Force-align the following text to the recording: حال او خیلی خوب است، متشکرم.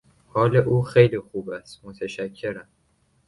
حال 0.27 0.55
او 0.57 0.81
خیلی 0.81 1.19
خوب 1.19 1.49
است، 1.49 1.81
متشکرم. 1.85 2.67